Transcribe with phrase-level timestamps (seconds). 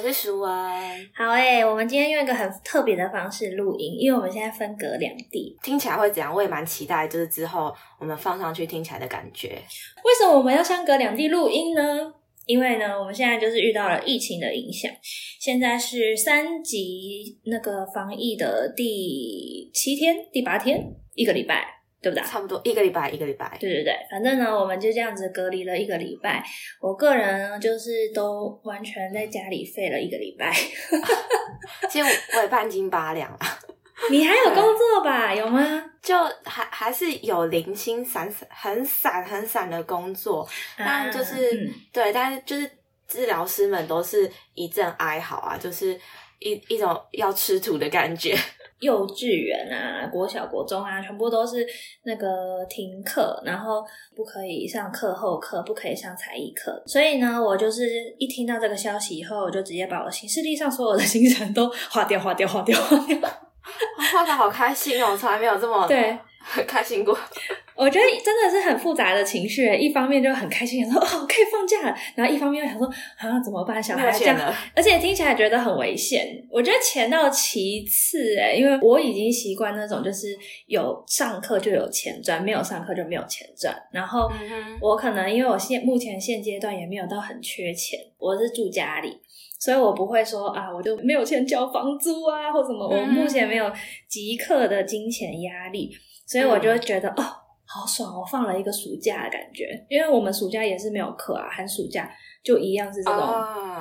[0.00, 0.50] 我是淑文。
[1.14, 6.34] 好诶，我们今天用一个很特别的方式录音，因为我们现在分隔两地，听起来会怎样？
[6.34, 9.48] 我也蛮期待，就是之后我们放上去听起来的感觉。
[9.48, 12.14] 为什么我们要相隔两地录音呢？
[12.46, 14.90] 因为呢，我们现在就是遇到了疫情的影响，
[15.38, 20.82] 现在是三级那个防疫的第七天、第八天，
[21.14, 21.79] 一个礼拜。
[22.02, 22.24] 对不对？
[22.24, 23.56] 差不多一个礼拜，一个礼拜。
[23.60, 26.42] 对对对，反正呢，我们就这样子隔离了一个礼拜。
[26.80, 30.52] 我个人呢，就是都完全在家里废了一个礼拜。
[31.90, 33.58] 其实我也半斤八两啊。
[34.10, 35.34] 你还有工作吧？
[35.34, 35.84] 有吗？
[36.02, 40.48] 就还还是有零星散散、很散很散的工作，
[40.78, 42.70] 但就是对，但是就是
[43.06, 45.92] 治疗师们都是一阵哀嚎啊，就是
[46.38, 48.34] 一一种要吃土的感觉。
[48.80, 51.66] 幼稚园啊，国小、国中啊，全部都是
[52.04, 53.84] 那个停课，然后
[54.16, 56.82] 不可以上课后课，不可以上才艺课。
[56.86, 57.86] 所以呢，我就是
[58.18, 63.16] 一听到这个消息以后，我就直接把我行事历上所有的 行程都划掉、划掉、划掉、划掉。
[64.12, 66.18] 画的好开心哦，从来没有这么对
[66.66, 67.16] 开心过。
[67.80, 72.86] 我觉得真的是很复杂的情绪，一方面就很开心，想说哦可以放假了，然后一方面又想说
[73.16, 76.46] 啊怎么办，小孩这样，而且听起来觉得很危险。
[76.50, 80.36] 我觉得钱到其次，哎，因为我已经习惯那种就是
[80.66, 83.74] 有上课就有钱赚，没有上课就没有钱赚。
[83.90, 84.30] 然后
[84.82, 89.18] 我可能因为我现目前现阶段也没有到很缺钱，我是住家里，
[89.58, 93.72] 所以我不会说啊我就没有钱交房租啊或什么，我目前没有
[94.06, 95.90] 即刻的金钱压力，
[96.26, 97.39] 所以我就觉得哦。
[97.72, 98.18] 好爽！
[98.18, 102.10] 我放了一个暑假的感觉，因为我们暑假也是没有课啊，寒暑假
[102.42, 103.20] 就一样是这种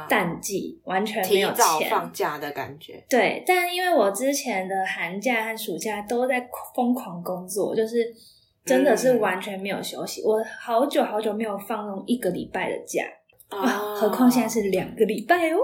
[0.08, 3.04] 淡季，完全没有钱放假的感觉。
[3.10, 8.06] 对，但因为我之前的寒假和暑假都在疯狂工作，就是
[8.64, 10.22] 真的是完全没有休息。
[10.24, 13.04] 我好久好久没有放那种一个礼拜的假
[13.50, 15.58] 啊，何况现在是两个礼拜哦。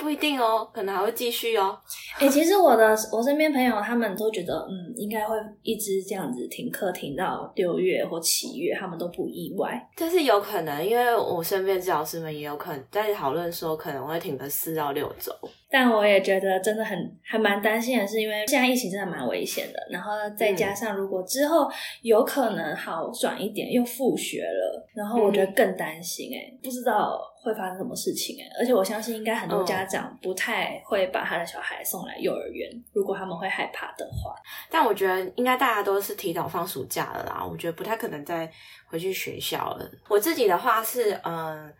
[0.00, 1.78] 不一定哦，可能还会继续哦。
[2.18, 9.78] 哎，其实我的我身边朋友他们都觉得，嗯，应该会一直这样子停课停到六月或七月，他们都不意外。
[9.94, 15.30] 但是有可能，因为我身边治疗师们也有可能在讨论说，可能会停个四到六周。
[15.72, 19.78] 但我也觉得真的很还蛮担心的，是因为现在疫情真的蛮危险的。
[19.90, 21.68] 然后再加上如果之后
[22.02, 26.30] 有可能好转一点，又复学了，然后我觉得更担心。
[26.34, 28.36] 哎，不知道会发生什么事情。
[28.40, 34.34] 哎，而且我相信应该很多家长不太会把他的小孩送来幼儿园，如果他们会害怕的话。
[34.70, 38.50] 但我觉得应该大家都是提早放暑假了啦，我觉得不太可能再
[38.86, 39.90] 回去学校了。
[40.08, 41.72] 我自己的话是，嗯。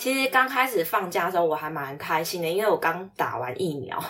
[0.00, 4.00] 其实刚开始放假的时候，我还蛮开心的，因为我刚打完疫苗，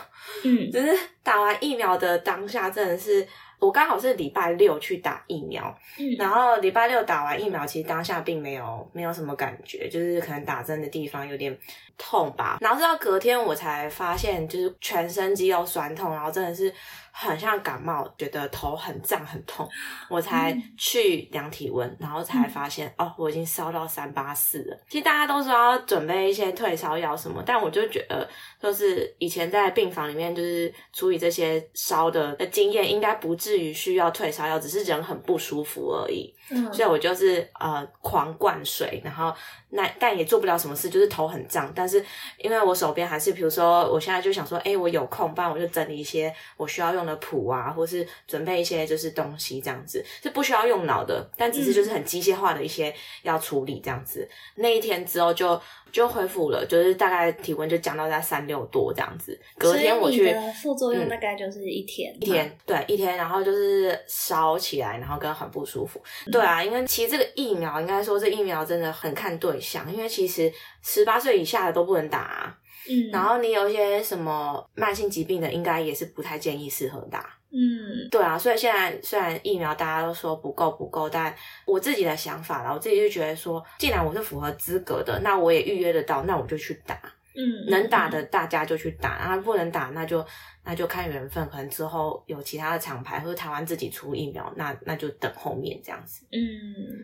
[0.45, 3.27] 嗯， 就是打完疫苗的当下，真的是
[3.59, 11.57] 我刚好是礼拜六去打疫苗，嗯，然后礼拜六打完疫苗，其实当下并没有没有什么感觉，就是可能打针的地方有点
[11.97, 16.73] 痛吧，然后直到隔天我才发现，就是全身肌肉酸痛，然后真的是。
[17.21, 19.69] 很像感冒，觉得头很胀很痛，
[20.09, 24.79] 我才去量体温，然后才发现哦，我已经烧到三八四了。
[24.89, 28.29] 其实大家都说要准备一些退烧药什么，但我就觉得，
[28.63, 36.33] 就是以前在病房里面就是处理这些烧的的经验，应该不至于需要退烧药，只是人很不舒服而已。
[36.51, 39.35] 嗯，所以我就是呃狂灌水，然后。
[39.71, 41.71] 那但也做不了什么事，就是头很胀。
[41.75, 42.03] 但是
[42.39, 54.27] 因为我手边还是，比如说我现在就想说，哎，我有空，不然我就整理一些我需要用的谱啊，或是准备一些就是东西这样子，是不需要用脑的，但只是就是很机械化的一些要处理这样子。
[54.55, 55.61] 那一天之后就
[55.91, 59.39] 就恢复了，就是大概体温就降到在三六多这样子。
[59.59, 66.01] 隔天我去，副作用大概就是一天，一天对一天，然后就是烧起来，然后跟很不舒服。
[66.33, 69.59] 对啊，因为其实这个疫苗应该说这疫苗真的很看对。
[69.61, 70.53] 象，因为其实
[70.83, 72.57] 十八岁以下的都不能打，
[72.89, 81.35] 嗯，然后你有一些什么慢性疾病的，应该也是不太建议适合打，嗯，对啊，所以现在虽然疫苗大家都说不够不够，但
[81.67, 86.95] 我自己的想法啦，我自己就觉得说，既然我是符合资格的，那我也预约得到，那我就去打，
[87.35, 90.25] 嗯，能打的大家就去打，然后不能打那就。
[90.65, 96.27] 那就看缘分，可能之后有其他的厂牌或者台湾自己出疫苗，那那就等后面这样子。
[96.31, 96.37] 嗯，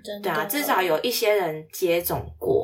[0.04, 0.30] 真的。
[0.30, 2.63] 对啊，至少有一些人接种过，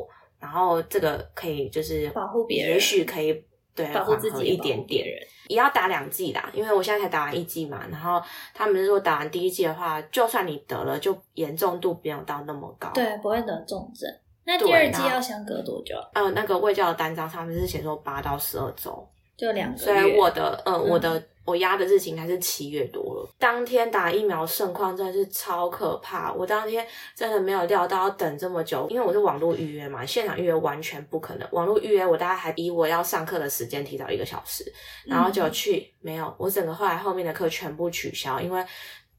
[0.51, 3.43] 后这个可以就是保护别人，也许可以
[3.73, 5.05] 对保护自己一点点。
[5.47, 7.85] 也要打两剂啦，因为我现在才打完一剂嘛。
[7.91, 8.21] 然后
[8.53, 14.09] 他们说打完第一剂的话，就算你得了，就严重度没有到那么高，对，不会得重症。
[14.45, 15.95] 那第二剂要相隔多久？
[16.13, 19.05] 呃，那个卫教的单张上面是写说八到十二周。
[19.37, 23.29] 就两个所以我的，呃，我的我压的日期应该是七月多了。
[23.39, 26.85] 当天打疫苗盛况真的是超可怕，我当天
[27.15, 31.47] 真的没有料到要等这么久，因为我是网络预约嘛，现场预约完全不可能。
[31.51, 34.63] 网络预约我大概还比我要上课的时间提早一个小时，
[35.05, 38.63] 然后就去没有，我整个后来后面的课全部取消，因为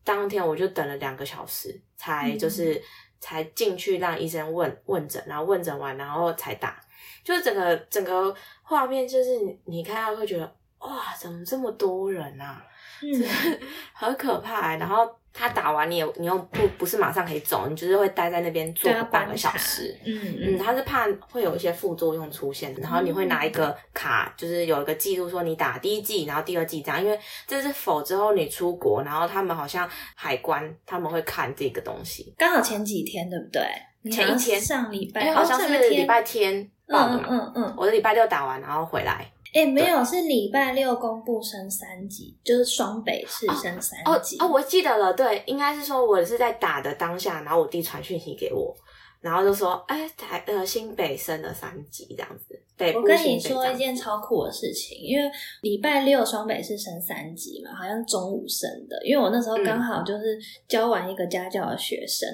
[0.04, 2.80] 当天我就等了两个小时才就是
[3.18, 6.80] 才进去让医生问问诊，然后问诊完然后才打，
[7.24, 8.32] 就是整个整个
[8.62, 10.54] 画面就是你看到会觉得。
[10.82, 12.62] 哇，怎么这么多人啊？
[13.02, 13.24] 嗯，
[13.92, 14.76] 很可怕。
[14.76, 19.96] 然后他打完，你也你又不不是马上可以走，你就是会待在那边坐半个小时。
[20.04, 32.34] 嗯嗯，他是怕会有一些副作用出现，然后你会拿一个卡，就是有一个记录说你打第一剂，然后第二剂这样，因为这是否之后你出国，然后他们好像海关他们会看这个东西。
[32.38, 33.62] 刚好前几天对不对？
[34.10, 37.26] 前一天上礼拜好像是礼拜天报的嘛。
[37.30, 39.24] 嗯嗯，我的礼拜六打完，然后回来。
[39.52, 44.38] 哎，没有，是礼拜六公布升三级，就是双北市升三级。
[44.38, 48.74] 哦，我记得了，对，应该是说我是在打的当下，然后我弟传讯息给我，
[49.20, 52.58] 然后就说，哎，台呃新北升了三级这样子。
[52.78, 62.26] 对，我跟你说一件超酷的事情，因为礼拜六双北是升三级嘛，好像中午升的，因为我那时候刚好就是教完一个家教的学生。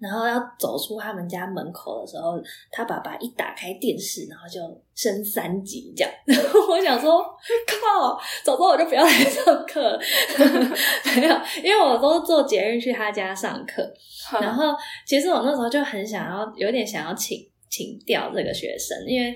[0.00, 4.60] 然后要走出他们家门口的时候，他爸爸一打开电视，然后就
[4.94, 6.12] 升三级这样。
[6.24, 7.22] 然 后我想说，
[7.66, 10.00] 靠，早知道我就不要来上课。
[11.16, 13.92] 没有，因为我都是坐捷运去他家上课。
[14.40, 14.74] 然后
[15.06, 17.38] 其实我那时候就很想要，有点想要请
[17.68, 19.34] 请掉这个学生，因为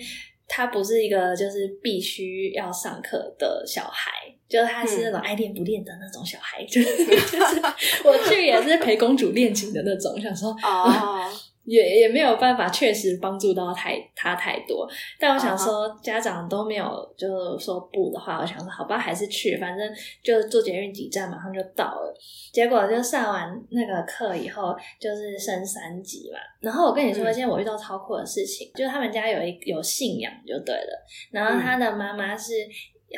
[0.48, 4.10] 他不是一个就是必须要上课的小孩。
[4.54, 7.60] 就他是那种爱练不练的那种小孩，就 是就是
[8.04, 11.28] 我去也是陪公主练琴的那种，想说哦。
[11.66, 14.86] 也也没有办法确实帮助到太他太多，
[15.18, 16.84] 但我想说家长都没有
[17.16, 19.90] 就是说不的话，我想说好吧，还是去，反正
[20.22, 22.14] 就坐捷运几站马上就到了。
[22.52, 26.38] 结果就上完那个课以后，就是升三级嘛。
[26.60, 32.52] 然后我跟你说今天我遇到超酷的事情，就是他们家有一有信仰就对了，然后他的妈妈是。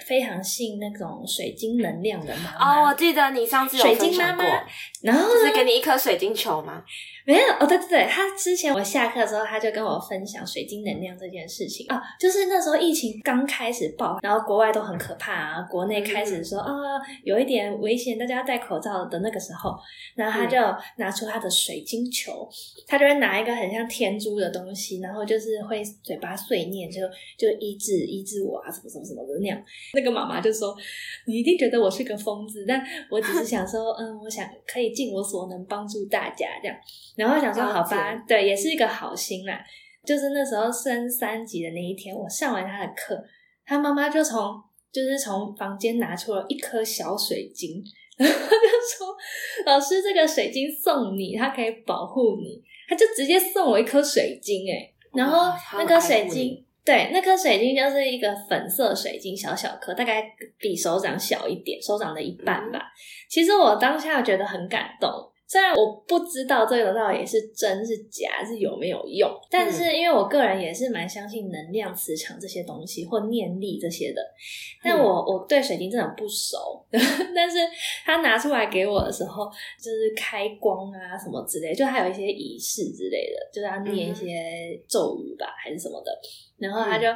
[0.06, 2.82] 非常信那种水晶能量的妈妈。
[2.82, 4.44] 哦，我记得你上次有分享过，
[5.02, 6.82] 然后是给你一颗水晶球吗？
[7.25, 11.84] 没有哦，对对对，他之前我下课的时候，他就跟我分享水晶能量这件事情。
[11.88, 16.72] 啊，就是那时候疫情刚开始爆，然后国外都很可怕啊，国内开始说啊
[17.25, 19.76] 有一点危险，大家要戴口罩的那个时候，
[20.14, 20.56] 然后他就
[20.99, 22.49] 拿出他的水晶球，
[22.87, 27.00] 他就会拿一个很像天珠的东西，然后就是会嘴巴碎念，就
[27.37, 29.60] 就医治医治我啊，什么什么什么的那样。
[29.94, 30.77] 那个妈妈就说
[31.27, 36.77] ：“你一定觉得我是个疯子，但我只是想说，嗯，我想可以尽我所能帮助大家这样。”
[37.17, 39.65] 然后想说好吧，对，也是一个好心啦。
[40.05, 43.21] 就是那时候升三级的那一天，我上完他的课，
[43.65, 44.61] 他妈妈就从
[44.93, 47.83] 就是从房间拿出了一颗小水晶，
[48.17, 49.17] 然后就说
[49.67, 60.23] ：“老师，这个水晶送你，它可以保护你。”他就直接送我一颗水晶，哎，然后那个水晶，对，那颗水晶就是一个粉色水晶，小小颗，大概
[60.56, 62.81] 比手掌小一点，手掌的一半吧。
[63.29, 65.11] 其实我当下觉得很感动。
[65.49, 74.21] 虽然我不知道这个到底是真是假，是有没有用，但是因为我个人也是蛮相信能量、磁场这些东西或念力这些的。
[74.83, 77.59] 但我我对水晶真的不熟， 但是
[78.05, 79.45] 他拿出来给我的时候，
[79.81, 86.11] 就是开光啊什么之类，就还有一些仪式之类的，就是要念一些咒语吧，还是什么的。
[86.58, 87.06] 然后他就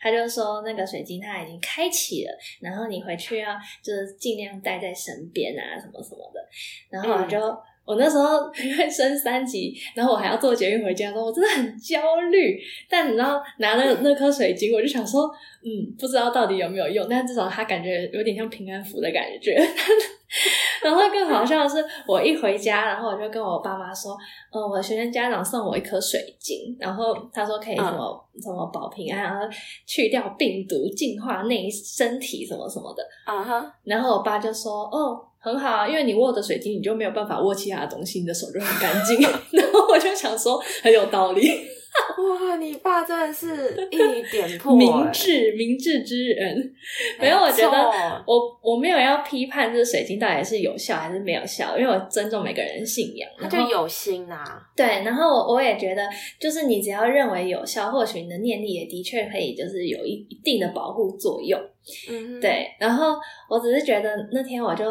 [0.00, 6.40] 他就说那个水晶它已经开启了，然后你回去要就是尽量带在身边啊，什么什么的。
[6.90, 7.38] 然后我就。
[7.82, 12.60] 我那时候 因为升三级，然后我还要坐捷运回家说，我真的很焦虑。
[12.88, 15.28] 但你知道拿了那颗水晶，我就想说，
[15.64, 19.56] 嗯，不知道到底有没有用，但至少它感觉有点像平安符的感觉。
[20.82, 24.16] 然后更好笑的是，我一回家，然后我就跟我爸妈说，
[24.52, 29.46] 呃，我学生家长送我一颗水晶，然后他说可以什么什么保平安，然后
[29.86, 33.74] 去掉病毒，净化内身体什么什么的啊哈。
[33.84, 35.26] 然后我爸就说，哦。
[35.42, 39.18] 很好啊，因为你握的水晶，你就没有办法握其他的东西，你的手就很干净。
[39.52, 41.40] 然后我就想说，很有道理。
[42.48, 46.74] 哇，你爸真的是一点破，明智明智之人。
[47.18, 53.28] 没有，我觉得我我没有要批判这个水晶到底是有效还是没有效，因为我尊重每个人的信仰。
[53.40, 54.44] 他就有心呐。
[54.76, 56.08] 对，然后我我也觉得，
[56.40, 61.60] 就是你只要认为有效，或许你的念力也的确可以，就是有一一定的保护作用。
[62.08, 62.68] 嗯，对。
[62.78, 63.16] 然后
[63.48, 64.86] 我只是觉得那天我就。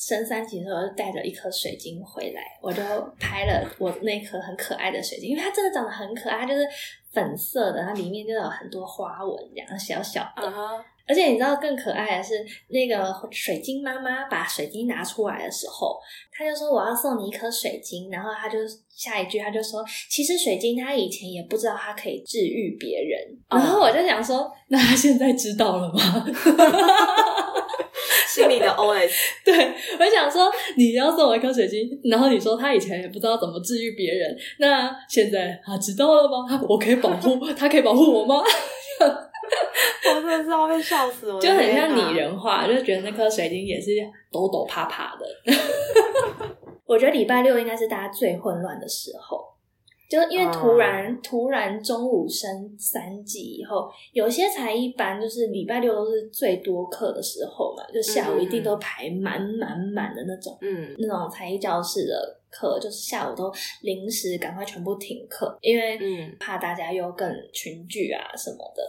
[0.00, 2.82] 升三级的时候，就带着一颗水晶回来，我就
[3.18, 6.66] 拍了我那颗很可爱的水晶，因为它真的长得很可爱，就是
[7.12, 10.50] 粉色的，它里面就有很多花纹，这样小小的。
[11.06, 12.34] 而且你知道更可爱的是，
[12.68, 15.98] 那个水晶妈妈把水晶拿出来的时候，
[16.32, 26.24] 她就说我要送你一颗水晶，然后她就下一句她就说，其实水晶她以前也不知道它可以治愈别人，然后我就想说，那她现在知道了吗？
[28.34, 29.10] 心里的 OS，
[29.44, 29.54] 对
[29.98, 36.46] 我想说你要送我一颗水晶，然后你说他以前也不知道怎么治愈别人，那现在他知道了吗？
[36.48, 38.42] 他我可以保护 他，可以保护我吗？
[39.00, 43.90] 我真的是要被笑死我，就很像拟人化，就觉得那颗水晶也是
[44.30, 45.54] 抖抖啪啪的。
[46.86, 49.44] 我觉得礼拜六应该是大家最混乱的时候。
[50.10, 62.39] 就因为突然突然中午升三级以后，有些才艺班就是礼拜六都是最多课的时候嘛，就下午一定都排满满满的那种，嗯，那种才艺教室的。
[62.50, 63.52] 课就是下午都
[63.82, 65.98] 临时赶快全部停课，因为
[66.38, 68.82] 怕大家又更群聚啊什么的。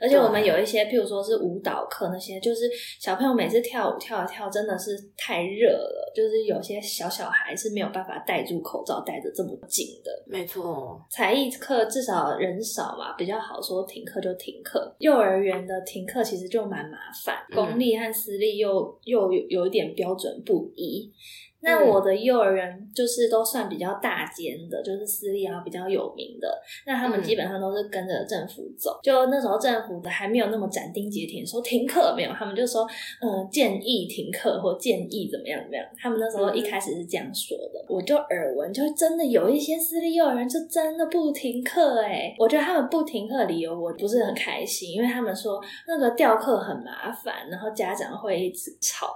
[0.00, 10.10] 而且我们有一些，譬如说是舞蹈课那些，就是小朋友每次跳舞跳一跳，真的是太热了，就是有些小小孩是没有办法戴住口罩戴的这么紧的。
[10.26, 14.94] 没错，才艺课至少人少嘛，比较好说停课就停课。
[14.98, 21.12] 幼儿园的停课其实就蛮麻烦，公立和私立又又有有一点标准不一。
[21.60, 26.48] 那我的幼儿园就是都算比较大间的，就是私立啊比较有名的。
[26.86, 32.86] 那他们基本上都是跟着政府走，就那时候政府的还没有那么斩钉截铁说停课没有，他们就说
[33.20, 35.84] 嗯建议停课或建议怎么样怎么样。
[36.00, 42.34] 他们那时候一开始是这样说的，我就耳闻，就真的有一些私立幼儿园就真的不停课哎。
[42.38, 49.14] 我觉得他们不停课理由我不是很开心，因为他们说那个调课很麻烦，然后家长会一直吵。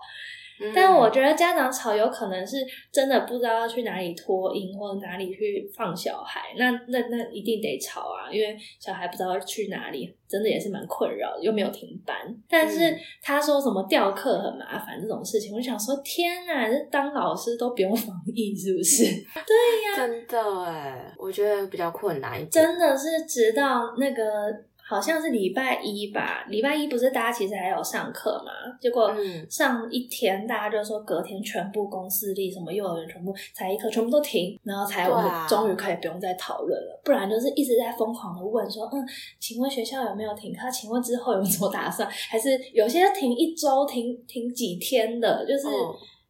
[0.74, 2.58] 但我觉得家长吵有可能是
[2.92, 12.16] 真的不知道要去哪里托婴或者哪里去放小孩，那那那一定得吵啊，因为小孩不知道去哪里，真的也是蛮困扰，又没有停班。
[12.48, 19.04] 但是他说什么调课很麻烦这种事情，我就想说天啊，这当老师都不用防疫是不是？
[19.46, 19.54] 对
[19.84, 22.50] 呀，真的哎，我觉得比较困难一点。
[22.50, 24.22] 真的是直到那个。
[24.84, 28.52] 好像是礼拜一吧，礼拜一不是大家其实还有上课嘛？
[28.80, 29.14] 结果
[29.48, 37.00] 上一天大家就说隔天全部公司立什么幼儿园全部才艺课全部都停，然后才我们终于可以不用再讨论了。
[37.04, 39.02] 不然就是一直在疯狂的问说，嗯，
[39.40, 40.70] 请问学校有没有停课？
[40.70, 42.08] 请问之后有什么打算？
[42.10, 45.46] 还是有些停一周、停停几天的？
[45.46, 45.68] 就是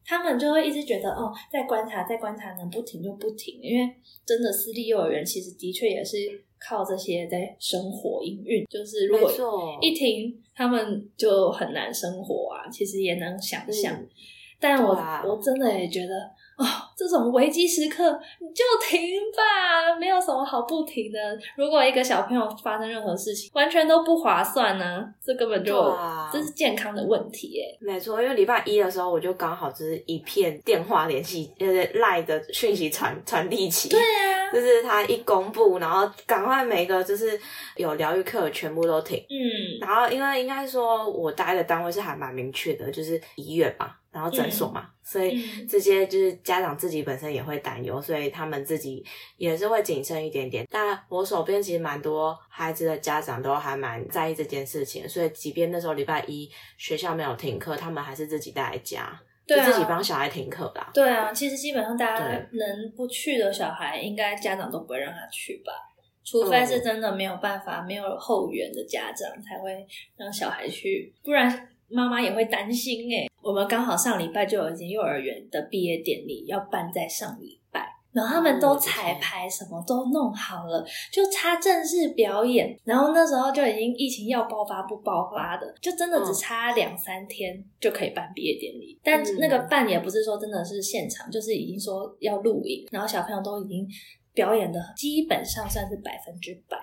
[0.05, 3.93] 他们就会一直觉得哦，在观察，在观察，能不停就不停，因为
[4.25, 6.17] 真的私立幼儿园其实的确也是。
[6.65, 9.31] 靠这些在生活营运，就是如果
[9.81, 12.69] 一停，他们就很难生活啊。
[12.69, 13.99] 其实也能想象，
[14.59, 14.91] 但我
[15.27, 16.31] 我真的也觉得。
[16.55, 16.63] 哦，
[17.03, 21.19] 这种危机时刻你就停吧，没有什么好不停的。
[21.57, 25.93] 如果一个小朋友发生任何事情，完全都不划算呢，这根本就
[26.31, 27.77] 这是健康的问题耶。
[27.81, 33.89] 没错，因为礼拜一的时候，我就刚好就是一片电话联系，就是赖的讯息传传递起。
[33.89, 37.37] 对啊，就是他一公布，然后赶快每个就是
[37.75, 39.17] 有疗愈课全部都停。
[39.29, 43.91] 嗯，然后因为应该说我待的单位是还蛮明确的，就是医院嘛。
[44.13, 49.03] 然后诊所嘛，所以这些就是家长自己本身也会担忧，所以他们自己
[49.37, 50.67] 也是会谨慎一点点。
[50.69, 56.47] 但我手边其实蛮多孩子的家长都还蛮在意这件事情，所以即便那时候礼拜一
[56.77, 60.91] 学校没有停课，他们还是自己带在家，就自己帮小孩停课啦。
[60.93, 65.71] 对啊，其实基本上大家能不去的小孩，应该家长都不会让他去吧，
[66.23, 71.69] 除非是真的没有办法、没有后援的家长才会让小孩去，不然。
[71.89, 82.79] 妈妈也会担心哎，我们刚好上礼拜就有一间幼儿园的毕业典礼要办在上礼拜，然后他们都彩排什么都弄好了，就差正式表演。
[82.85, 88.97] 然后那时候就已经疫情要爆发不爆发的，就真的只差两三天就可以办毕业典礼。
[89.03, 93.85] 但那个办也不是说真的是现场，就是已经说要录影，然后小朋友都已经
[94.33, 96.77] 表演的基本上算是百分之百。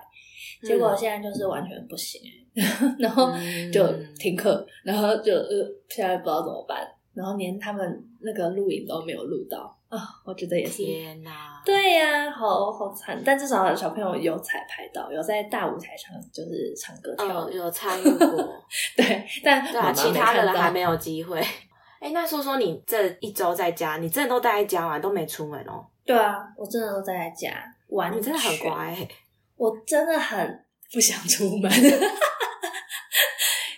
[0.61, 2.21] 结果现在就是完全不行，
[2.99, 3.31] 然后
[3.71, 3.85] 就
[4.19, 18.27] 停课，然后就呃现在不知道怎么办，然后连他们那个录影都没有录到啊，我觉得也是天哪，对呀，好好惨，但至少小朋友有彩排到，有在大舞台上就是唱歌跳，有参与过，
[18.95, 21.41] 对，但对啊，其他的人还没有机会。
[21.99, 24.97] 哎，那说说你这一周在家，你真的都待在家吗？
[24.97, 25.85] 都没出门哦？
[26.03, 28.95] 对啊，我真的都待在家，玩，你真的很乖。
[29.61, 31.71] 我真的很不想出门，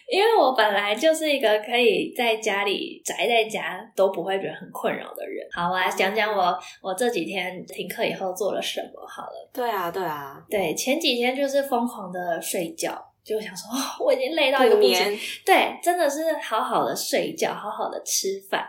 [0.10, 5.46] 因为我本来就是一个可以在家里宅在家都不会觉得很困扰的人。
[5.52, 9.06] 好，我来讲讲我我这几天停课以后做了什么。
[9.06, 13.70] 好了，对啊，对啊，对，前几天就是疯狂的睡觉，就想说，
[14.04, 18.64] 我已经累到一个不行，对，真的是好好的睡觉，好好的吃饭，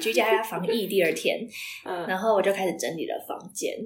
[0.00, 1.38] 居家防疫第二天，
[1.84, 3.76] 嗯，然后我就开始整理了房间。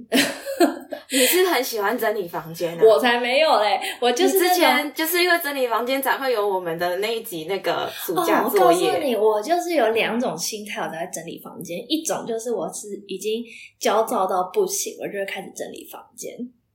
[1.11, 8.89] 你是很喜欢整理房间的， 我才没有嘞，我就是之前就是因为整理房间才会有我们的那一集那个暑假作业。
[8.89, 13.45] 我告诉你，我就是有两种心态我在整理房间，一种就是我是已经
[13.79, 16.33] 焦躁到不行，我就会开始整理房间。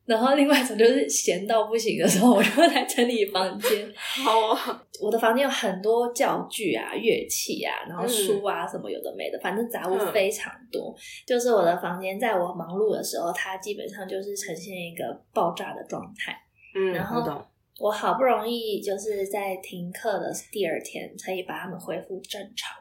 [0.08, 3.92] 然后另外一种就是闲到不行的时候，我就会来整理房间。
[3.94, 10.96] 好啊，我的房间有很多教具啊、乐器啊，然后书啊什么有的没的，反正杂物非常多。
[11.26, 16.34] 就是我的房间，在我忙碌的时候，它基本上就是呈现一个爆炸的状态。
[16.74, 17.22] 嗯，然后
[17.80, 22.78] 我好不容易就是在停课的第二天，可以把它们恢复正常。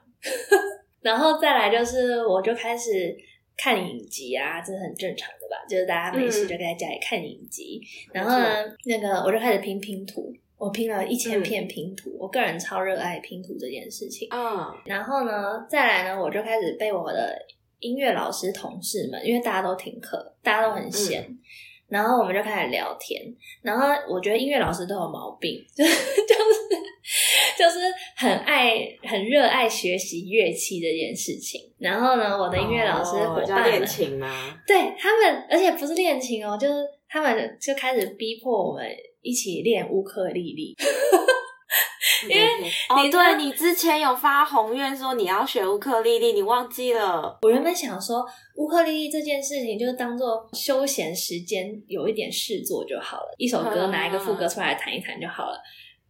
[1.02, 3.16] 然后再来就是，我就开始。
[3.58, 5.64] 看影集啊，这是很正常的吧？
[5.68, 7.80] 就是大家没事就在家里看影集。
[8.12, 12.16] 然后呢，那个我就开始拼拼图，我拼了一千片拼图。
[12.18, 14.28] 我个人超热爱拼图这件事情。
[14.30, 17.36] 嗯，然后呢，再来呢，我就开始被我的
[17.80, 21.24] 音乐老师同事们，因为大家都停课，大家都很闲。
[21.88, 23.22] 然后我们就开始聊天，
[23.62, 27.78] 然后我觉得音乐老师都有毛病， 就是就是就是
[28.16, 31.60] 很爱很热爱学习乐器这件事情。
[31.78, 34.58] 然后呢，我的音乐老师伙伴练琴吗？
[34.66, 38.84] 对他们，而且不是练琴哦，就是他们就开始逼迫我们
[39.22, 40.74] 一起练乌克丽丽。
[42.28, 47.38] 因为你，对你之前有发宏愿说你要学乌克丽丽，你忘记了？
[47.42, 55.58] 我原本想说乌克丽丽这件事情，就是当做休闲时间有一点事做就好了，一首歌拿一个副歌出来弹一弹就好了。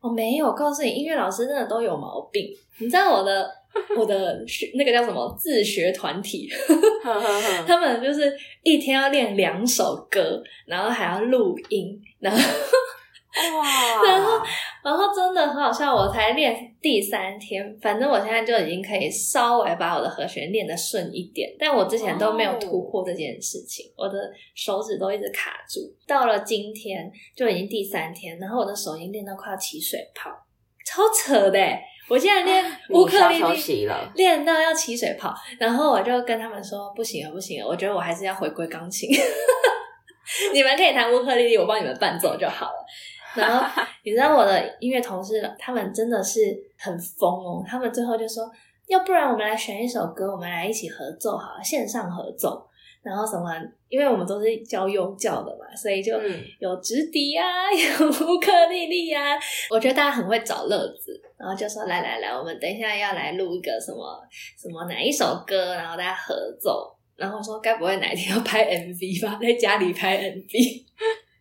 [0.00, 2.48] 我没有告诉你，音乐老师真的都有毛病。
[2.78, 3.50] 你知道我的
[3.96, 6.48] 我的学那个叫什么自学团体
[7.66, 8.32] 他们就是
[8.62, 12.38] 一天要练两首歌，然后还要录音，然后。
[13.36, 14.42] 哇，然后，
[14.82, 15.94] 然后真的很好笑。
[15.94, 24.18] 我才练第三天，反正我现在就已经可以稍微把我的和弦练得顺一点，但我之前都没有突破这件事情，我的
[24.54, 25.80] 手指都一直卡住。
[26.06, 30.30] 到了今天就已经第三天，然后我的手已经练到快要起水泡，
[30.86, 31.60] 超扯的！
[32.08, 39.10] 我现在练乌克丽丽，练到要起水泡，然后我就跟他们说：不行了，不行了，我觉得我还是要回归钢琴。
[40.52, 42.86] 你们可以弹乌克丽丽，我帮你们伴奏就好了。
[43.36, 47.64] 然后你知道我的音乐同事，他们真的是很疯哦。
[47.66, 48.50] 他们最后就说，
[48.86, 52.66] 要不然我们来选一首歌，我们来一起合奏好了，线上合奏。
[53.02, 53.52] 然后什么？
[53.88, 56.18] 因为我们都是教幼教的嘛，所以就
[56.58, 59.38] 有直笛啊， 有乌克丽丽啊。
[59.70, 64.20] 我觉得大家很会找乐子，然后就说来来来，我们等一下要来录一个什么
[64.60, 66.92] 什么哪一首歌，然后大家合奏。
[67.14, 69.38] 然后说，该不会哪一天要拍 MV 吧？
[69.40, 70.84] 在家里拍 MV。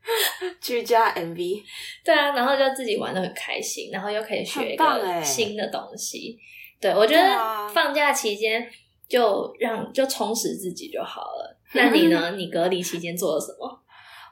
[0.62, 1.64] 居家 MV，
[2.04, 6.38] 对啊，然后就自己玩的很开心，然后又可以学一个新的东西。
[6.80, 8.68] 对，我觉得放假期间
[9.08, 11.58] 就让就充实自己就好了。
[11.74, 12.32] 那你呢？
[12.38, 13.82] 你隔离期间做了什么？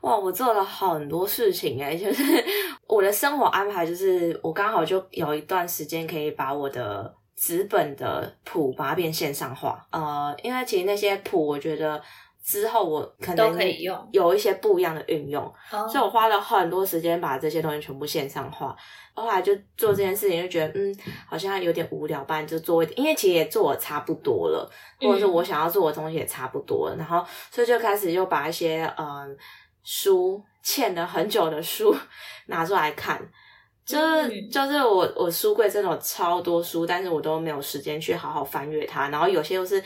[0.01, 2.23] 哇，我做了很多事情哎，就是
[2.87, 9.85] 我的生活安排，就是我刚好就有一段时间可以把我的纸本的谱把它变线上化。
[9.91, 12.01] 呃，因为其实那些谱，我觉得。
[12.43, 14.09] 之后我可能都可以用。
[14.11, 18.75] 有一些不一样的运用，所以我花了很多时间把这些东西全部线上化。
[19.13, 20.93] 后来就做这件事情，就觉得嗯，
[21.25, 29.37] 好像有点无聊，不然就做一点，因为其实也做的差不多了，或者是我想要做的东西也差不多了，然后所以就开始又把一些嗯
[29.83, 31.95] 书欠了很久的书
[32.47, 33.21] 拿出来看，
[33.85, 39.81] 就是就是我我书柜真的有超多书，但是我都没有时间去好好翻阅它，然后有些又是。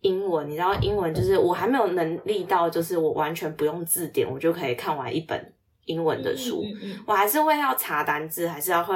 [0.00, 5.52] 英文，你知道英文就是我还没有能力到，就是我完全不用字典，我就可以看完一本
[5.84, 6.64] 英文的书。
[7.06, 8.94] 我还是会要查单字，还是要会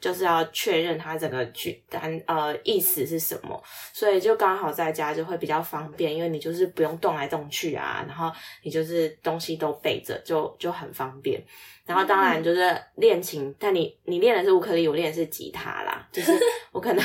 [0.00, 3.62] 就是要确认它整个句单呃意思是什么。
[3.94, 8.30] 所以就刚好在家就会比较方便，因为你就是不用动来动去啊，然后
[8.62, 11.42] 你就是东西都备着，就就很方便。
[11.86, 16.32] 然后当然就是练琴，但你你练的是乌克丽，我练的是吉他啦，就是
[16.72, 17.02] 我可能。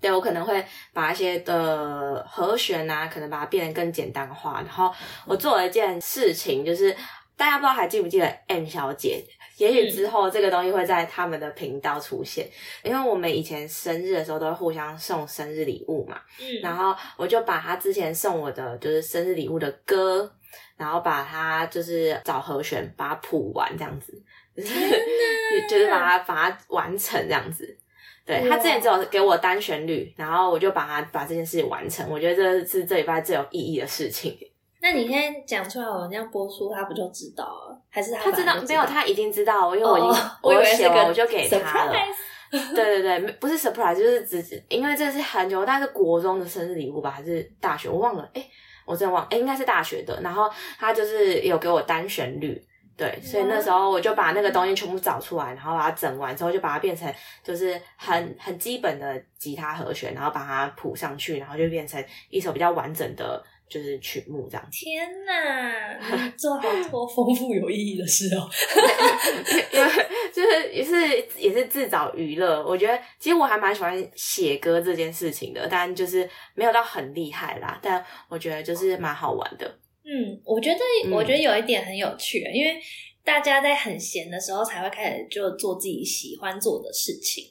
[0.00, 4.60] 对，我可能会把一些的和弦啊，可能把它变得更简单化。
[4.60, 6.94] 然后我做了一件事情，就是
[7.36, 9.24] 大家不知道还记不记得 M 小姐？
[9.56, 12.46] 也许之后这个东西会在他们的频道出现，
[12.82, 16.20] 因为我们以前生日的时候都会互相送生日礼物嘛。
[16.38, 20.30] 嗯，然后我就把他之前送我的就是生日礼物的歌，
[20.76, 24.12] 然后把它就是找和弦，把它谱完这样子，
[24.54, 27.74] 就是把它把它完成这样子。
[28.26, 32.10] 对他之前只有给我单旋律，然后我就把它把这件事情完成。
[32.10, 34.36] 我觉得这是这礼拜最有意义的事情。
[34.82, 37.80] 那你现在讲出来，我这样播出，他不就知道了？
[37.88, 38.54] 还是他知道？
[38.68, 40.10] 没有，他已经知道，因为我已经
[40.42, 41.92] 我写完我就给他了。
[42.50, 47.88] 对对对，不是 surprise，就是只因为这是很久，但是国中的生日礼物吧，还是大学？
[47.88, 48.44] 我忘了，哎，
[48.84, 50.20] 我真的忘，哎，应该是大学的。
[50.22, 52.60] 然后他就是有给我单旋律。
[52.96, 57.12] 对，所以那时候我就把那个东西全部找出来，然后把它整完之后，就把它变成
[57.44, 64.66] 就是很很基本的吉他和弦，然后把它谱上去，然后就变成一首比较完整的就是曲目这样。
[64.72, 68.48] 天哪，做好多丰富有意义的事哦！
[69.72, 79.78] 因为就是也是也是自找娱乐，我觉得其实我还蛮喜欢写歌这件事情的，但就是没有到很厉害啦，但我觉得就是蛮好玩的。
[80.16, 80.80] 嗯，我觉得
[81.12, 82.80] 我觉得有一点很有趣，因为
[83.22, 87.44] 大家在很闲的时候才会开始就做自己喜欢做的事情。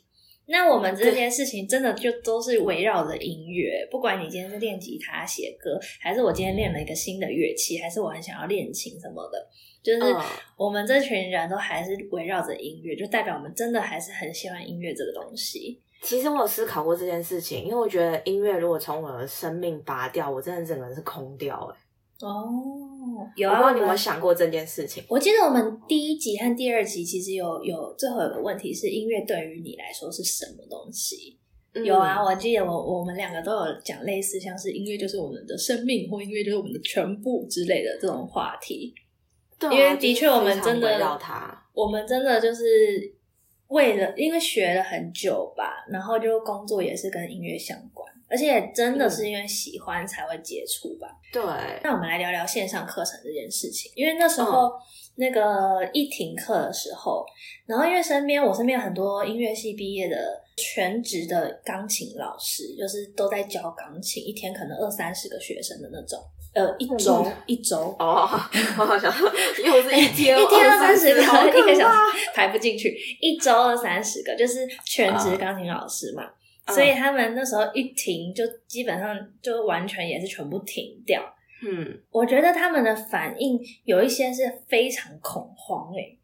[0.47, 9.47] 那我们这件事情真的就都是围绕着音乐，不管你今天是练吉他、写歌，还是我今天练了一个新的乐器，还是我很想要练琴什么的，
[9.81, 10.15] 就是
[10.55, 15.81] 我们这群人都还是围绕着音乐，就代表我们真的还是很喜欢音乐这个东西。
[16.03, 21.84] 其实我有思考过这件事情，因为我觉得音乐如果从我的生命拔掉，我真的整个人是空掉哎。
[22.21, 23.73] 哦，有啊！
[23.73, 25.03] 你有没有想过这件事情？
[25.09, 31.37] 我记得我们第一集和第二集其实有有最后有个问题是音乐对于你来说是什么东西？
[31.83, 38.93] 有啊，我记得我我们两个都有讲类似像是音乐就是我们的生命或音乐就是我们的全部之类的这种话题。
[39.59, 42.63] 对，因为的确我们真的要他，我们真的就是
[43.67, 47.94] 为了因为学了很久吧，然后就工作也是跟音乐相关。
[48.29, 51.07] 而且真的是因为喜欢才会接触吧。
[51.31, 51.41] 对，
[51.83, 53.91] 那我们来聊聊线上课程这件事情。
[53.95, 54.71] 因为那时候
[55.15, 57.25] 那个一停课的时候，
[57.65, 66.19] 然后因为身边我身边有很多音乐系毕业的全职的钢琴老师，就是都在教钢琴，一天可能二三十个学生的那种。
[66.53, 68.21] 呃，一周一周哦，
[68.79, 69.13] 我好像
[69.65, 71.97] 又是一天 一天二三十个，一个小时
[72.33, 76.23] 排不进去，一周二三十个，就是全职钢琴老师嘛。
[76.67, 81.21] 所以他们那时候一停，就基本上就完全也是全部停掉。
[81.65, 86.17] 嗯，我觉得他们的反应有一些是非常恐慌，诶，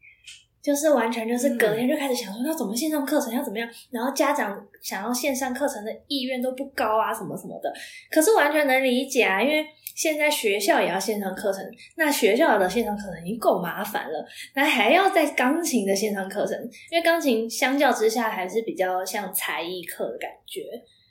[0.62, 7.72] 就是完全就是隔天就开始想说那怎么线上课程要怎么样，然后家长想要线上课程的意愿都不高啊，什么什么的。
[8.10, 9.66] 可是完全能理解啊，因为。
[9.94, 11.62] 现在学校也要线上课程，
[11.96, 16.58] 那学校的线上课程已经够麻烦了，那还要在钢琴的线上课程，
[16.90, 20.62] 因为钢琴相较之下还是比较像才艺课的感觉。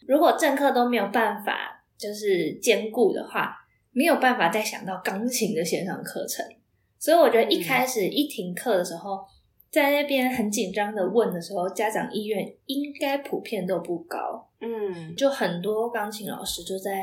[0.07, 3.55] 如果正课都没有办法就是兼顾的话，
[3.91, 6.45] 没有办法再想到钢琴的线上课程。
[6.97, 9.19] 所以我觉得一开始一停课的时候，
[9.69, 14.49] 在那边很紧张的问的时候，家长意愿应该普遍都不高。
[14.59, 17.01] 嗯，就很多钢琴老师就在。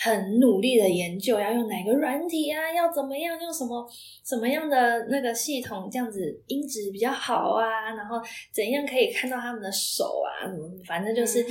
[0.00, 3.84] 很努力的研究要用哪个软体啊，要怎么样用什么
[4.24, 8.16] 什么样的那个系统，这样子音质比较好啊，然后
[8.52, 11.44] 怎样可以看到他们的手啊，什么反正就是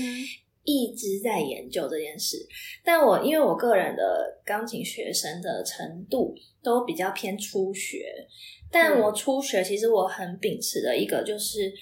[0.64, 2.38] 一直在研究这件事。
[2.86, 6.34] 但我因为我个人的钢琴学生的程度
[6.64, 8.06] 都比较偏初学，
[8.72, 11.74] 但我初学其实我很秉持的一个就是。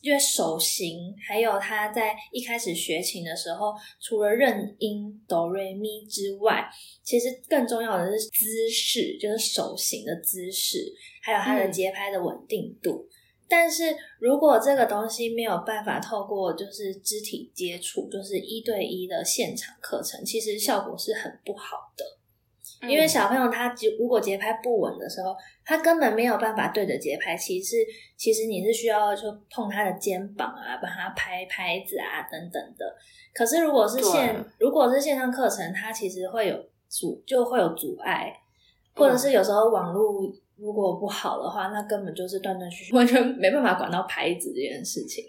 [0.00, 6.68] 因为手型，还有他在一开始学琴的时候，除了认音哆瑞咪之外，
[7.02, 13.06] 其实更重要的是姿势，就是手型的姿势，还有他的节拍的稳定度。
[13.48, 22.04] 但是如果这个东西没有办法透过就是肢体接触，就是一对一的现场课程，其实效果是很不好的。
[22.88, 25.34] 因为小朋友他如果节拍不稳的时候，
[25.70, 27.36] 他根本没有办法对着节拍。
[27.36, 27.76] 其实，
[28.16, 32.84] 其实你是需要就碰他的肩膀啊，帮他拍拍子啊等等的。
[33.32, 36.56] 可是如果是线，如果是线上课程，它其实会有
[36.88, 38.34] 阻，就会有阻碍，
[38.96, 45.24] 或者是有时候网络如果不好的话，那根本就是断断续续，完全没办法管到拍子这件事情。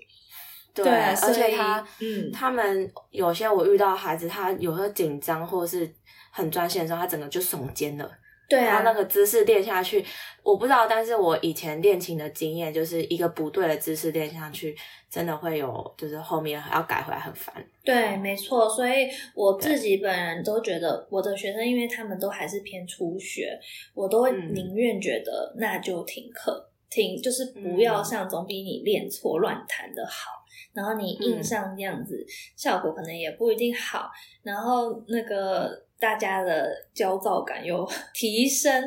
[0.73, 5.87] 对，而且他，嗯，他们有些我遇到孩子，他有时候紧张或者是。
[6.33, 8.09] 很专心的时候，他整个就耸肩了。
[8.51, 10.03] 对啊，那个姿势练下去，
[10.43, 14.75] 我不知道，但是我以前练琴的经验，就是一个不对的姿势练下去，
[15.09, 17.55] 真的会有，就是后面要改回来很烦。
[17.85, 23.57] 对，没错，所以我自己本人都觉得，我的学生因为他们都还是偏初学，
[23.93, 30.29] 我都会宁愿觉得那就停课，停就是不要上，总比你练错乱弹的好。
[30.73, 32.25] 然后你硬上这样子，
[32.57, 34.11] 效果可能也不一定好。
[34.43, 35.85] 然后那个。
[36.01, 38.83] 大家的焦躁感又 提升，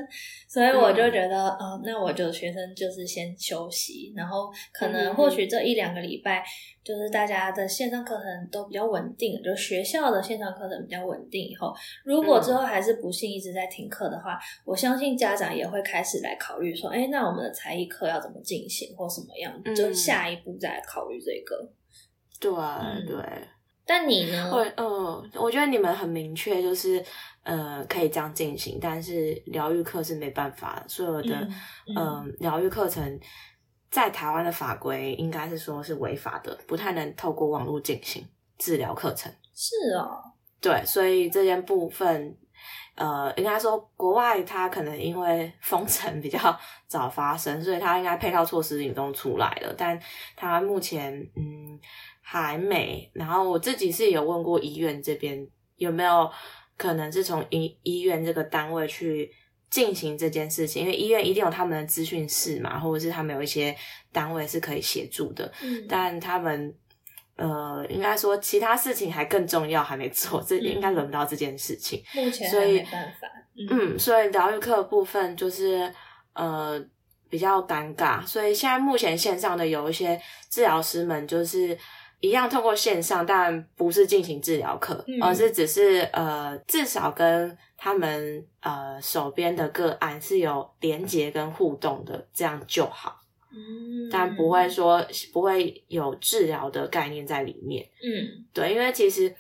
[0.49, 6.45] 所以我就觉得，嗯，那我就学生就是先休息，然后可能或许这一两个礼拜，
[6.83, 11.49] 就是大家的线上课程都比较稳定，就学校的线上课程比较稳定。
[11.49, 11.73] 以后
[12.05, 21.71] 如果之后还是不幸一直在停课的话，我相信家长也会开始来考虑说，哎，那我们的才艺课要怎么进行，或什么样，就下一步再考虑这个。
[22.41, 22.53] 对
[23.07, 23.17] 对。
[23.87, 24.51] 但你呢？
[24.51, 27.05] 会，嗯，我觉得你们很明确，就是
[27.43, 31.49] 呃，可以这样进行，但是疗愈课是没办法，所有的
[31.95, 33.21] 嗯疗愈课程
[33.91, 39.31] 在台湾的法规应该是说是违法的，不太能透过网络进行治疗课程。
[39.55, 40.17] 是啊，
[40.63, 42.35] 对，所以这件部分，
[42.95, 50.01] 呃，应该说国外它可能因为封城比较 早发生，所以它应该配套措施已经都出来了，但
[50.35, 51.79] 台湾目前嗯。
[52.27, 56.29] 还没，然后我自己是有问过医院这边有没有
[56.75, 59.31] 可能是从医医院这个单位去
[59.69, 63.77] 进行这件事情，因为医院一定有他们的资讯室嘛，或者是他们有一些
[64.11, 65.53] 单位是可以协助的。
[65.63, 66.75] 嗯，但他们
[67.37, 72.03] 呃，应该说其他事情还更重要，还没做，这应该轮不到这件事情。
[72.15, 73.29] 目前所以没办法。
[73.71, 75.93] 嗯，所以疗愈课部分就是
[76.33, 76.83] 呃
[77.29, 81.79] 比较尴尬，所以现在目前线上的有一些治疗师们就是。
[82.25, 93.21] 一样通过线上，但不是进行治疗课，而是只是呃，至少跟他们呃手边的个案是有连接跟互动的，这样就好。
[93.51, 97.85] 嗯，但不会说不会有治疗的概念在里面。
[98.03, 99.35] 嗯，对，因为其实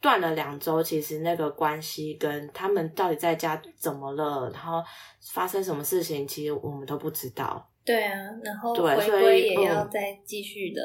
[0.00, 4.80] 断了两周，其实那个关系跟他们到底在家怎么了，然后
[5.32, 7.69] 发生什么事情，其实我们都不知道。
[7.84, 10.82] 对啊，然后回归也要再继续的。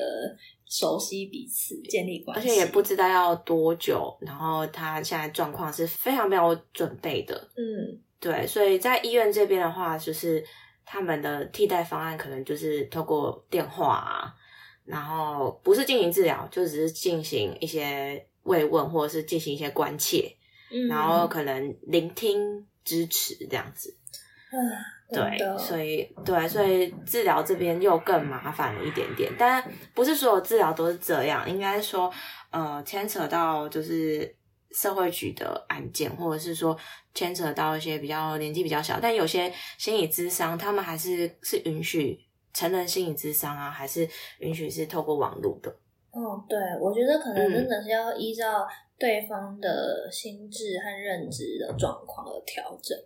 [0.68, 4.18] 熟悉彼此，建立关系，而且也不知道要多久。
[4.20, 8.48] 然后他现在状况是非常没有准备的，嗯，对。
[8.48, 10.44] 所以在医院这边的话，就是
[10.84, 14.34] 他们的替代方案可能就是透过电话啊，
[14.84, 20.36] 然后不是进行治疗，就只是进行一些慰问或者是进行一些关切，
[20.90, 23.96] 然后可能聆听、支持这样子。
[25.08, 29.32] 对，所以对，所以治疗这边又更麻烦了一点点。
[29.38, 29.64] 但
[29.94, 32.12] 不是所有治疗都是这样，应该说，
[32.50, 34.36] 呃，牵扯到就是
[34.72, 36.76] 社会局的案件，或者是说
[37.14, 42.20] 牵扯到一些比较年纪比较小，但有些心理咨商，他们还是是允许
[42.52, 45.70] 成人心理咨商啊，还是允许是透过网络的。
[46.12, 52.98] 哦，对，我觉得可能真的是要依照对方的心智和认知的状况而调整。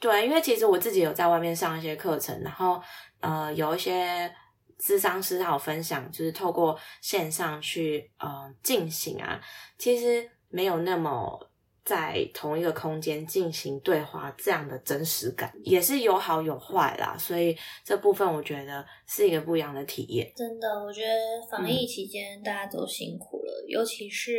[0.00, 2.82] 对，因为其实我自己有在外面上一些课程，然后
[3.20, 4.30] 呃，有一些
[4.78, 9.40] 智商师他有分享，就是透过线上去呃进行啊，
[9.78, 11.50] 其实没有那么
[11.84, 17.14] 在同一个空间进行对话这样的真实感，也是有好有坏啦。
[17.18, 20.32] 所以这部分我觉得是一个不一样的体验。
[20.34, 23.52] 真的，我觉得防疫期间大家都辛苦了。
[23.68, 24.32] 尤其是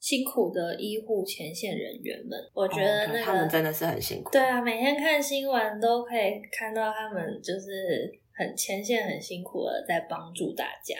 [0.00, 4.30] 辛苦的医护前线人员们，我觉得那个他们真的是很辛苦。
[4.30, 10.96] 对啊，每天看新闻都可以看到他们就是很前线很辛苦的在帮助大家。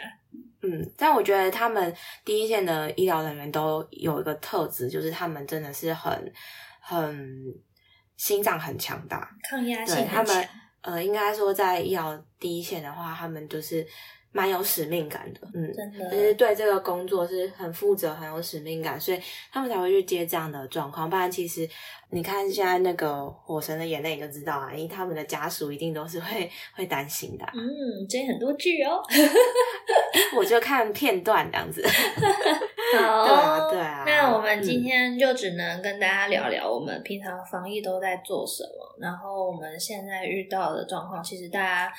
[0.62, 6.32] 嗯，但我觉得他们第一线的医疗人员都有一个特质，就是他们真的是很
[6.80, 7.44] 很
[8.16, 10.44] 心脏很强大，抗压性很强。
[10.82, 13.86] 呃，应该说在医疗第一线的话，他们就是。
[14.32, 19.20] 蛮有使命感的，嗯，真的就是对这个工作是很负责、很有使命感，所以
[19.52, 21.10] 他们才会去接这样的状况。
[21.10, 21.68] 不然，其实
[22.10, 23.08] 你看现在那个
[23.44, 27.44] 《火神的眼泪》，你就知道啊，因为他们的家属一定都是会会担心的。
[27.52, 29.02] 嗯，追很多剧哦，
[30.36, 31.84] 我就看片段这样子。
[32.98, 34.04] 好，对啊，对啊。
[34.06, 41.92] 那我们今天就只能跟大家聊聊我们平常防疫都在做什么，然后我们现在遇到的状况，其实大家。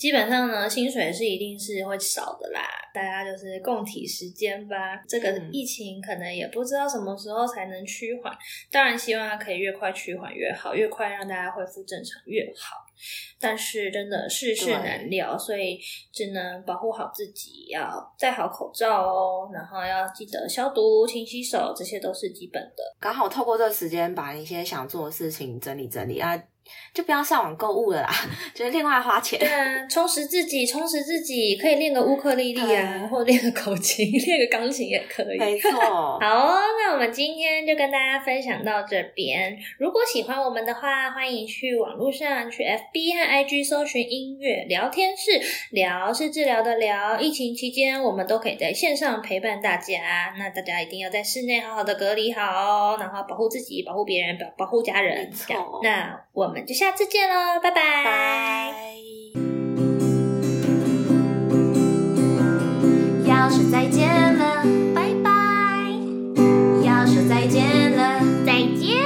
[0.00, 2.62] 基本上呢，薪水是一定是会少的啦，
[2.94, 4.76] 大家就是共体时间吧。
[5.06, 8.34] 这个疫情可能也不知道什么时候才能趋缓，
[8.70, 12.76] 当然希望它可以越快趋缓越好，越快让大家恢复正常越好。
[13.38, 15.78] 但是真的世事难料，所以
[16.10, 22.96] 只能保护好自己，要戴好口罩哦，然后要记得消毒、勤洗手，这些都是基本的。
[22.98, 26.42] 刚好透过这个时间，把一些想做的事情整理整理啊。
[26.92, 28.10] 就不要上网购物了啦，
[28.54, 29.38] 就是另外花钱。
[29.38, 35.38] 对啊，充实自己，充实自己，可以练个乌克丽丽啊，或练个口琴， 练个钢琴也可以。
[35.38, 35.70] 没错。
[35.80, 39.56] 好，那我们今天就跟大家分享到这边。
[39.78, 47.20] 如果喜欢我们的话，欢迎去网络上去 FB 和 IG 搜寻音乐聊天室，聊是治疗的聊。
[47.20, 50.34] 疫情期间，我们都可以在线上陪伴大家。
[50.38, 55.28] 那大家一定要在室内好好的隔离好，然后保护自己，保护别人，保保护家人。
[55.28, 55.80] 没错。
[55.82, 58.74] 那我们就下次见喽拜拜。
[63.26, 65.30] 要说再见了拜拜。
[66.84, 68.98] 要说再见了再见。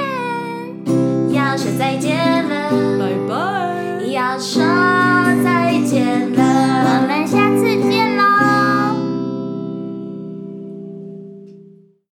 [1.33, 2.34] 要说再见